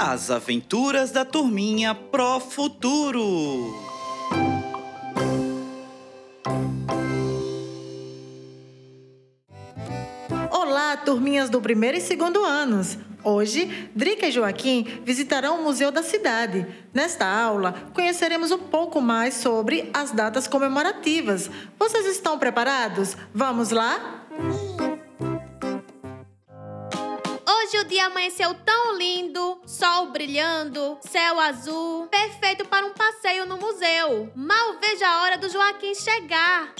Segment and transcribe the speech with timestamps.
[0.00, 3.74] As aventuras da turminha Pro Futuro.
[10.52, 12.96] Olá, turminhas do primeiro e segundo anos.
[13.24, 16.64] Hoje, Drica e Joaquim visitarão o Museu da Cidade.
[16.94, 21.50] Nesta aula, conheceremos um pouco mais sobre as datas comemorativas.
[21.76, 23.16] Vocês estão preparados?
[23.34, 24.27] Vamos lá?
[27.68, 33.58] Hoje o dia amanheceu tão lindo, sol brilhando, céu azul, perfeito para um passeio no
[33.58, 34.32] museu.
[34.34, 36.72] Mal vejo a hora do Joaquim chegar.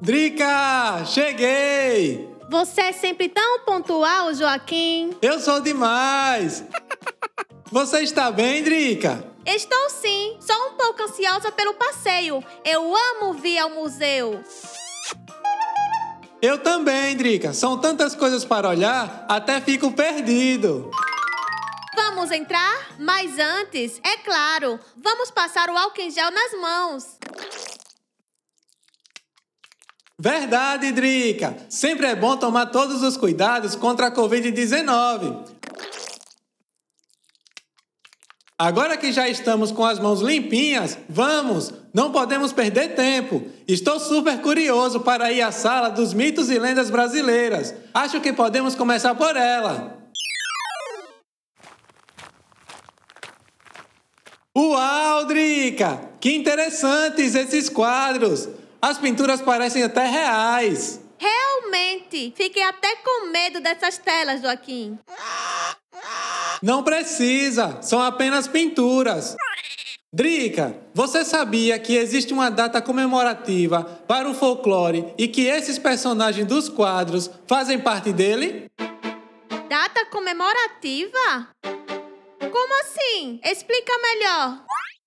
[0.00, 2.28] Drica, cheguei!
[2.50, 5.16] Você é sempre tão pontual, Joaquim.
[5.22, 6.64] Eu sou demais!
[7.70, 9.24] Você está bem, Drica?
[9.46, 12.42] Estou sim, só um pouco ansiosa pelo passeio.
[12.64, 14.42] Eu amo vir ao museu.
[16.42, 17.52] Eu também, Drica.
[17.52, 20.90] São tantas coisas para olhar, até fico perdido.
[21.94, 22.96] Vamos entrar?
[22.98, 27.18] Mas antes, é claro, vamos passar o álcool em gel nas mãos.
[30.18, 31.56] Verdade, Drica.
[31.68, 35.46] Sempre é bom tomar todos os cuidados contra a Covid-19.
[38.58, 41.79] Agora que já estamos com as mãos limpinhas, vamos!
[41.92, 43.44] Não podemos perder tempo.
[43.66, 47.74] Estou super curioso para ir à sala dos mitos e lendas brasileiras.
[47.92, 49.98] Acho que podemos começar por ela.
[54.56, 56.10] Uau, Drica!
[56.20, 58.48] Que interessantes esses quadros!
[58.80, 61.00] As pinturas parecem até reais.
[61.18, 64.98] Realmente, fiquei até com medo dessas telas, Joaquim.
[66.62, 69.36] Não precisa, são apenas pinturas.
[70.12, 76.44] Drica, você sabia que existe uma data comemorativa para o folclore e que esses personagens
[76.48, 78.68] dos quadros fazem parte dele?
[79.68, 81.50] Data comemorativa?
[82.40, 83.38] Como assim?
[83.44, 84.64] Explica melhor.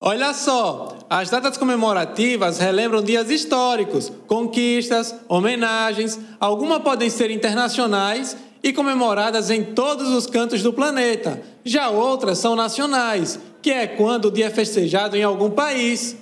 [0.00, 8.72] Olha só, as datas comemorativas relembram dias históricos, conquistas, homenagens, algumas podem ser internacionais e
[8.72, 11.42] comemoradas em todos os cantos do planeta.
[11.64, 16.18] Já outras são nacionais, que é quando o dia é festejado em algum país.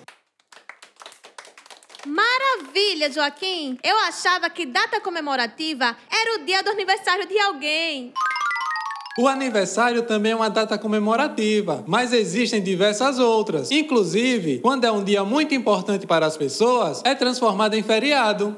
[2.06, 3.76] Maravilha, Joaquim!
[3.82, 8.12] Eu achava que data comemorativa era o dia do aniversário de alguém.
[9.18, 13.72] O aniversário também é uma data comemorativa, mas existem diversas outras.
[13.72, 18.56] Inclusive, quando é um dia muito importante para as pessoas, é transformado em feriado.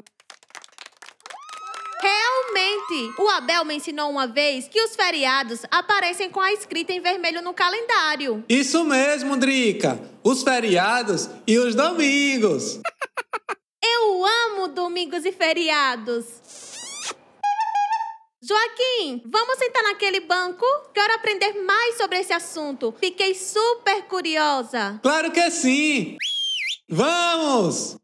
[3.17, 7.41] O Abel me ensinou uma vez que os feriados aparecem com a escrita em vermelho
[7.41, 8.43] no calendário.
[8.47, 9.99] Isso mesmo, Drica!
[10.23, 12.79] Os feriados e os domingos!
[13.83, 16.25] Eu amo domingos e feriados!
[18.41, 20.65] Joaquim, vamos sentar naquele banco?
[20.93, 22.93] Quero aprender mais sobre esse assunto.
[22.99, 24.99] Fiquei super curiosa.
[25.01, 26.15] Claro que sim!
[26.87, 27.97] Vamos!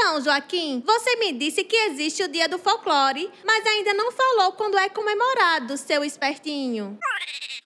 [0.00, 4.52] Então, Joaquim, você me disse que existe o Dia do Folclore, mas ainda não falou
[4.52, 6.96] quando é comemorado, seu espertinho.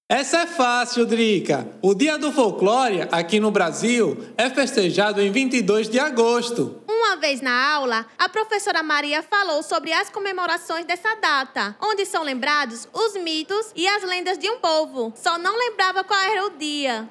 [0.09, 1.69] Essa é fácil, Drica.
[1.83, 6.83] O Dia do Folclore, aqui no Brasil, é festejado em 22 de agosto.
[6.89, 12.23] Uma vez na aula, a professora Maria falou sobre as comemorações dessa data, onde são
[12.23, 15.13] lembrados os mitos e as lendas de um povo.
[15.15, 17.09] Só não lembrava qual era o dia.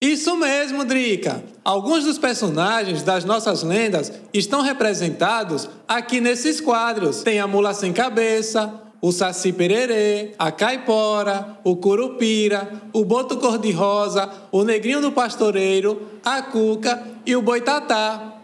[0.00, 1.44] Isso mesmo, Drica.
[1.62, 7.22] Alguns dos personagens das nossas lendas estão representados aqui nesses quadros.
[7.22, 14.48] Tem a mula sem cabeça, o saci pererê, a caipora, o curupira, o boto cor-de-rosa,
[14.50, 18.38] o negrinho do pastoreiro, a cuca e o boitatá.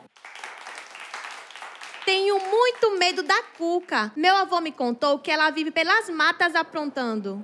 [2.05, 4.13] Tenho muito medo da cuca.
[4.15, 7.43] Meu avô me contou que ela vive pelas matas aprontando.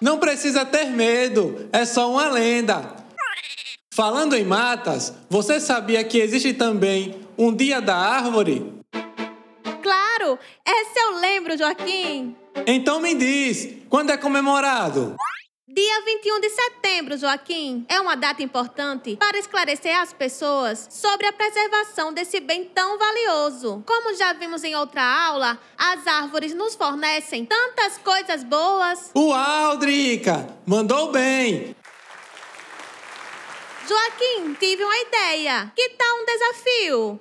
[0.00, 2.96] Não precisa ter medo, é só uma lenda.
[3.92, 8.72] Falando em matas, você sabia que existe também um Dia da Árvore?
[9.82, 12.34] Claro, essa eu lembro, Joaquim.
[12.66, 15.16] Então me diz, quando é comemorado?
[15.72, 21.32] Dia 21 de setembro, Joaquim, é uma data importante para esclarecer às pessoas sobre a
[21.32, 23.80] preservação desse bem tão valioso.
[23.86, 29.12] Como já vimos em outra aula, as árvores nos fornecem tantas coisas boas.
[29.16, 30.44] Uau, Drica!
[30.66, 31.76] Mandou bem!
[33.86, 35.72] Joaquim, tive uma ideia.
[35.76, 37.20] Que tal um desafio?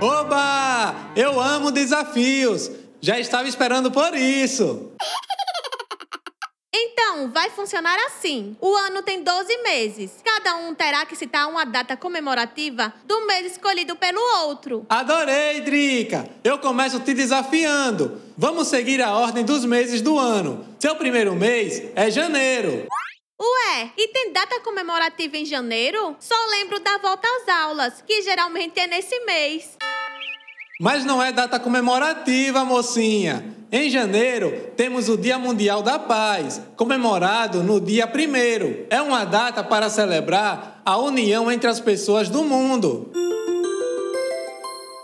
[0.00, 0.94] Oba!
[1.14, 2.70] Eu amo desafios!
[3.02, 4.94] Já estava esperando por isso!
[7.18, 8.56] Então, vai funcionar assim.
[8.60, 10.12] O ano tem 12 meses.
[10.24, 14.86] Cada um terá que citar uma data comemorativa do mês escolhido pelo outro.
[14.88, 16.28] Adorei, Drica!
[16.44, 18.22] Eu começo te desafiando.
[18.36, 20.64] Vamos seguir a ordem dos meses do ano.
[20.78, 22.86] Seu primeiro mês é janeiro.
[23.40, 26.14] Ué, e tem data comemorativa em janeiro?
[26.20, 29.76] Só lembro da volta às aulas, que geralmente é nesse mês.
[30.80, 33.57] Mas não é data comemorativa, mocinha.
[33.70, 38.86] Em janeiro, temos o Dia Mundial da Paz, comemorado no dia 1.
[38.88, 43.12] É uma data para celebrar a união entre as pessoas do mundo.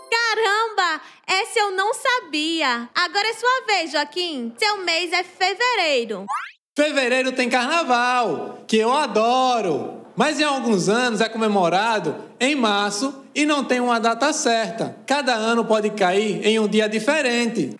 [0.09, 0.99] Caramba!
[1.27, 2.89] Essa eu não sabia.
[2.95, 4.51] Agora é sua vez, Joaquim.
[4.57, 6.25] Seu mês é fevereiro.
[6.75, 10.01] Fevereiro tem carnaval, que eu adoro.
[10.15, 14.97] Mas em alguns anos é comemorado em março e não tem uma data certa.
[15.05, 17.77] Cada ano pode cair em um dia diferente.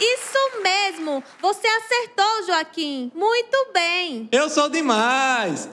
[0.00, 1.22] Isso mesmo!
[1.40, 3.10] Você acertou, Joaquim.
[3.14, 4.28] Muito bem.
[4.30, 5.68] Eu sou demais.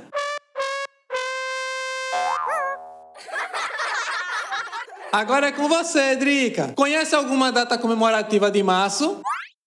[5.12, 6.74] Agora é com você, Drica.
[6.76, 9.22] Conhece alguma data comemorativa de março?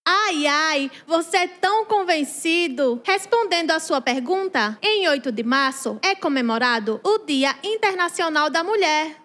[0.05, 3.00] Ai, ai, você é tão convencido.
[3.05, 9.17] Respondendo à sua pergunta, em 8 de março é comemorado o Dia Internacional da Mulher.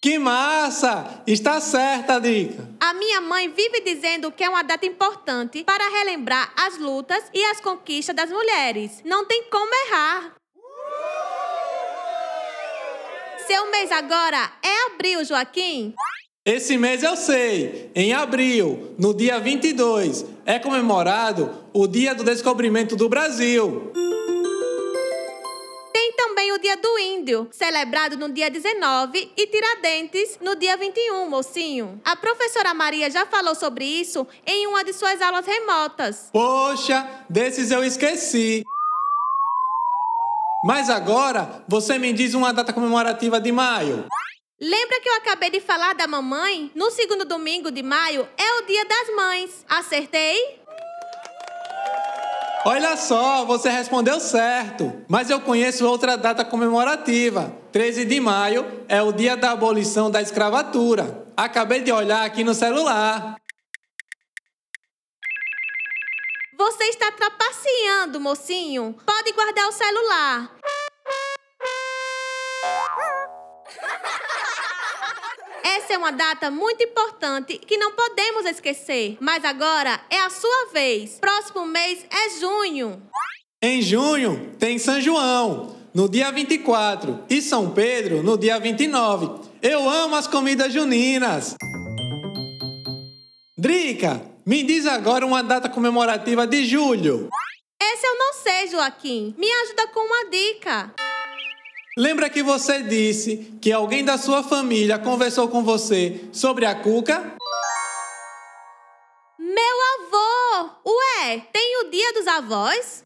[0.00, 1.22] Que massa!
[1.26, 2.71] Está certa, Drica.
[2.92, 7.42] A minha mãe vive dizendo que é uma data importante para relembrar as lutas e
[7.46, 9.00] as conquistas das mulheres.
[9.02, 10.34] Não tem como errar.
[13.46, 15.94] Seu mês agora é abril, Joaquim?
[16.44, 17.90] Esse mês eu sei.
[17.94, 23.90] Em abril, no dia 22, é comemorado o Dia do Descobrimento do Brasil.
[26.62, 32.00] Dia do Índio, celebrado no dia 19, e Tiradentes no dia 21, mocinho.
[32.04, 36.30] A professora Maria já falou sobre isso em uma de suas aulas remotas.
[36.32, 38.64] Poxa, desses eu esqueci.
[40.64, 44.06] Mas agora você me diz uma data comemorativa de maio.
[44.60, 46.70] Lembra que eu acabei de falar da mamãe?
[46.76, 49.64] No segundo domingo de maio é o Dia das Mães.
[49.68, 50.61] Acertei?
[52.64, 55.04] Olha só, você respondeu certo.
[55.08, 57.52] Mas eu conheço outra data comemorativa.
[57.72, 61.26] 13 de maio é o dia da abolição da escravatura.
[61.36, 63.36] Acabei de olhar aqui no celular.
[66.56, 68.94] Você está trapaceando, mocinho.
[69.04, 70.52] Pode guardar o celular.
[75.62, 79.16] Essa é uma data muito importante que não podemos esquecer.
[79.20, 81.18] Mas agora é a sua vez.
[81.20, 83.02] Próximo mês é junho.
[83.62, 89.48] Em junho tem São João, no dia 24, e São Pedro, no dia 29.
[89.62, 91.54] Eu amo as comidas juninas.
[93.56, 97.28] Drica, me diz agora uma data comemorativa de julho.
[97.80, 99.34] Essa eu não sei, Joaquim.
[99.38, 100.92] Me ajuda com uma dica.
[101.96, 107.36] Lembra que você disse que alguém da sua família conversou com você sobre a cuca?
[109.38, 110.70] Meu avô!
[110.86, 113.04] Ué, tem o Dia dos Avós?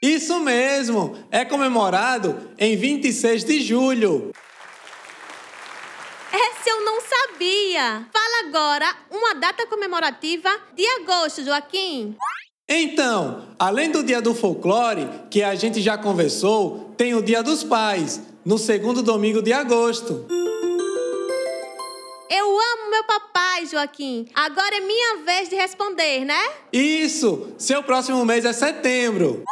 [0.00, 1.18] Isso mesmo!
[1.32, 4.30] É comemorado em 26 de julho.
[6.32, 8.08] Essa eu não sabia!
[8.12, 12.16] Fala agora uma data comemorativa de agosto, Joaquim.
[12.72, 17.64] Então, além do dia do folclore, que a gente já conversou, tem o dia dos
[17.64, 20.24] pais, no segundo domingo de agosto.
[22.30, 24.28] Eu amo meu papai, Joaquim.
[24.32, 26.40] Agora é minha vez de responder, né?
[26.72, 27.52] Isso!
[27.58, 29.42] Seu próximo mês é setembro.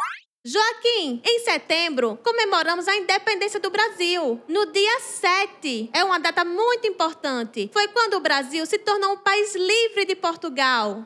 [0.45, 4.39] Joaquim, em setembro comemoramos a independência do Brasil.
[4.47, 5.89] No dia 7.
[5.91, 7.69] É uma data muito importante.
[7.73, 11.05] Foi quando o Brasil se tornou um país livre de Portugal.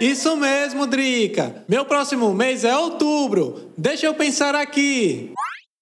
[0.00, 1.62] Isso mesmo, Drica.
[1.68, 3.70] Meu próximo mês é outubro.
[3.76, 5.32] Deixa eu pensar aqui.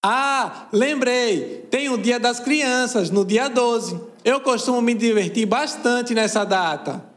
[0.04, 1.66] Ah, lembrei.
[1.70, 4.00] Tem o Dia das Crianças, no dia 12.
[4.24, 7.07] Eu costumo me divertir bastante nessa data.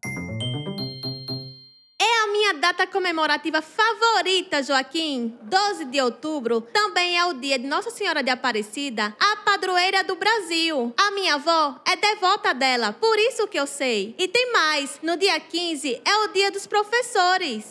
[2.62, 5.34] Data comemorativa favorita, Joaquim.
[5.42, 10.16] 12 de outubro também é o dia de Nossa Senhora de Aparecida, a padroeira do
[10.16, 10.94] Brasil.
[10.96, 14.14] A minha avó é devota dela, por isso que eu sei.
[14.16, 17.66] E tem mais: no dia 15 é o dia dos professores.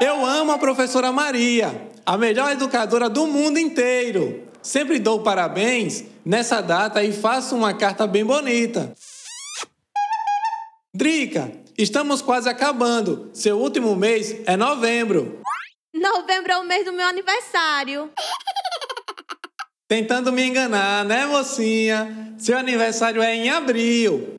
[0.00, 4.42] Eu amo a professora Maria, a melhor educadora do mundo inteiro.
[4.60, 8.92] Sempre dou parabéns nessa data e faço uma carta bem bonita.
[10.92, 13.30] Drica, estamos quase acabando.
[13.32, 15.40] Seu último mês é novembro.
[15.94, 18.10] Novembro é o mês do meu aniversário.
[19.88, 22.34] Tentando me enganar, né, mocinha?
[22.38, 24.34] Seu aniversário é em abril.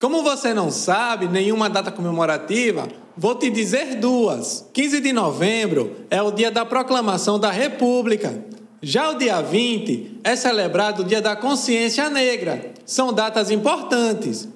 [0.00, 4.68] Como você não sabe nenhuma data comemorativa, vou te dizer duas.
[4.72, 8.44] 15 de novembro é o dia da proclamação da República.
[8.82, 12.72] Já o dia 20 é celebrado o Dia da Consciência Negra.
[12.84, 14.48] São datas importantes.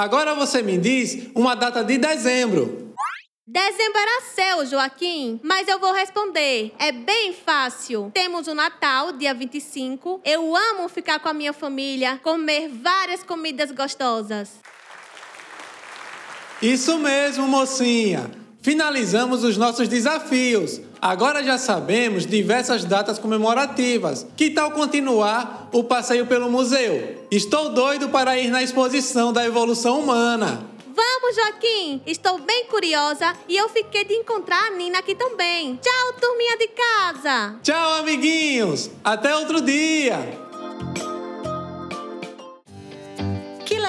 [0.00, 2.94] Agora você me diz uma data de dezembro.
[3.46, 6.72] Dezembro era seu, Joaquim, mas eu vou responder.
[6.78, 8.10] É bem fácil.
[8.14, 10.22] Temos o Natal, dia 25.
[10.24, 14.52] Eu amo ficar com a minha família, comer várias comidas gostosas.
[16.62, 18.30] Isso mesmo, mocinha.
[18.62, 20.80] Finalizamos os nossos desafios.
[21.00, 24.26] Agora já sabemos diversas datas comemorativas.
[24.36, 27.26] Que tal continuar o passeio pelo museu?
[27.30, 30.66] Estou doido para ir na exposição da evolução humana.
[30.94, 32.02] Vamos, Joaquim!
[32.06, 35.78] Estou bem curiosa e eu fiquei de encontrar a Nina aqui também.
[35.80, 37.54] Tchau, turminha de casa!
[37.62, 38.90] Tchau, amiguinhos!
[39.02, 40.49] Até outro dia!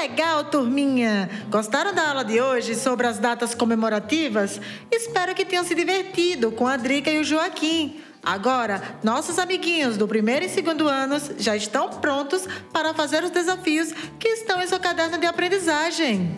[0.02, 1.30] Legal, turminha!
[1.48, 4.60] Gostaram da aula de hoje sobre as datas comemorativas?
[4.90, 8.02] Espero que tenham se divertido com a Drica e o Joaquim.
[8.24, 13.92] Agora, nossos amiguinhos do primeiro e segundo anos já estão prontos para fazer os desafios
[14.20, 16.36] que estão em seu caderno de aprendizagem.